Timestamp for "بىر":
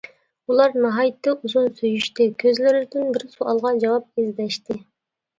3.17-3.25